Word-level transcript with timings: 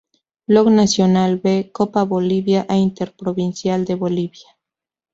Blog 0.47 0.65
del 0.65 0.77
Nacional 0.77 1.37
B, 1.37 1.69
Copa 1.71 2.01
Bolivia 2.05 2.65
e 2.67 2.75
Interprovincial 2.75 3.85
de 3.85 3.93
Bolivia. 3.93 4.49